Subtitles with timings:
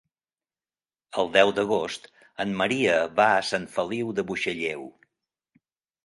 [1.23, 2.07] El deu d'agost
[2.45, 4.87] en Maria va a Sant Feliu de Buixalleu.